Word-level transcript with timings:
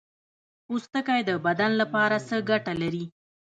پوستکی 0.65 1.21
د 1.29 1.31
بدن 1.45 1.71
لپاره 1.81 2.15
څه 2.27 2.35
ګټه 2.49 2.73
لري 2.81 3.05